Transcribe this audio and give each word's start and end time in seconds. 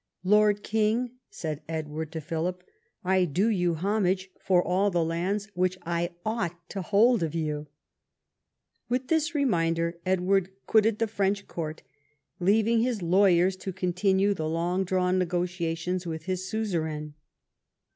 "Lord 0.23 0.63
King," 0.63 1.11
said 1.29 1.61
Edward 1.69 2.11
to 2.13 2.21
Philip, 2.21 2.63
"I 3.05 3.25
do 3.25 3.49
you 3.49 3.75
homage 3.75 4.31
for 4.39 4.63
all 4.63 4.89
the 4.89 5.03
lands 5.05 5.51
which 5.53 5.77
I 5.85 6.15
ought 6.25 6.55
to 6.71 6.81
hold 6.81 7.21
of 7.21 7.35
you." 7.35 7.67
With 8.89 9.09
this 9.09 9.35
re 9.35 9.45
minder 9.45 9.99
Edward 10.03 10.49
quitted 10.65 10.97
the 10.97 11.05
French 11.05 11.47
court, 11.47 11.83
leaving 12.39 12.79
his 12.81 13.01
lawj^ers 13.01 13.59
to 13.59 13.71
continue 13.71 14.33
the 14.33 14.49
long 14.49 14.83
drawn 14.85 15.19
negotiations 15.19 16.07
with 16.07 16.23
his 16.23 16.49
suzerain. 16.49 17.13